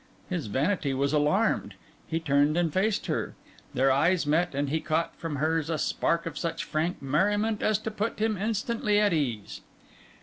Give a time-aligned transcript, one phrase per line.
[0.31, 1.75] His vanity was alarmed;
[2.07, 3.35] he turned and faced her;
[3.75, 7.77] their eyes met; and he caught from hers a spark of such frank merriment as
[7.77, 9.61] put him instantly at ease.